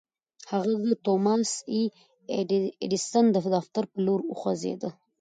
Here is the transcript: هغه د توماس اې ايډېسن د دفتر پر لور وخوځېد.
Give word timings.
هغه 0.51 0.73
د 0.85 0.87
توماس 1.05 1.51
اې 1.71 1.81
ايډېسن 2.81 3.25
د 3.31 3.37
دفتر 3.55 3.83
پر 3.91 3.95
لور 4.05 4.19
وخوځېد. 4.25 4.81